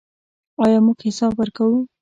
آیا 0.63 0.79
موږ 0.85 0.97
حساب 1.07 1.33
ورکوو؟ 1.37 1.79